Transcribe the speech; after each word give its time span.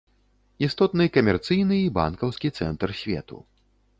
Істотны 0.67 1.05
камерцыйны 1.17 1.77
і 1.83 1.93
банкаўскі 1.99 2.53
цэнтр 2.61 2.89
свету. 3.03 3.37